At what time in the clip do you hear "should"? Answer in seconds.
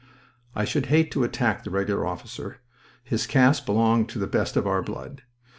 0.65-0.87